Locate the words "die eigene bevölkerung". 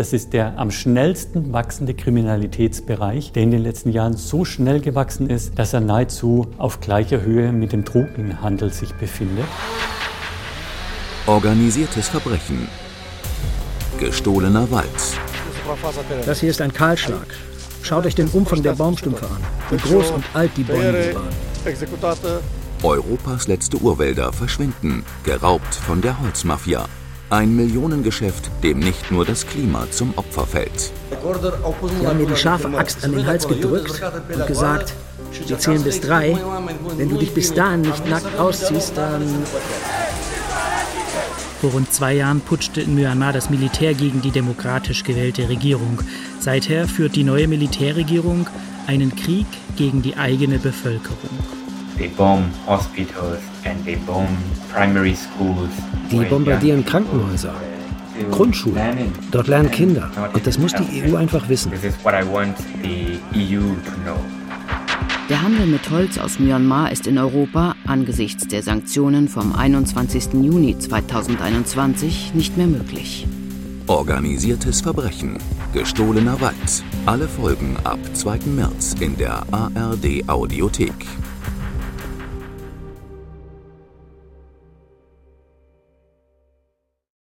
50.02-51.59